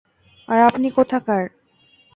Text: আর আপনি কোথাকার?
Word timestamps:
আর 0.47 0.59
আপনি 0.69 0.87
কোথাকার? 0.91 1.43